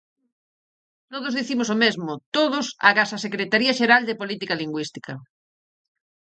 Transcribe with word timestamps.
Todos 1.11 1.35
dicimos 1.39 1.69
o 1.75 1.79
mesmo; 1.83 2.11
todos, 2.37 2.65
agás 2.89 3.09
a 3.13 3.23
Secretaría 3.25 3.77
Xeral 3.79 4.03
de 4.05 4.19
Política 4.21 4.57
Lingüística. 4.61 5.13